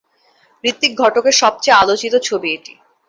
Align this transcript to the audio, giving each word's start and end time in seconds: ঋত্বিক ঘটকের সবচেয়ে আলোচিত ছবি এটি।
ঋত্বিক 0.63 0.91
ঘটকের 1.01 1.35
সবচেয়ে 1.41 1.79
আলোচিত 1.81 2.13
ছবি 2.27 2.49
এটি। 2.53 2.73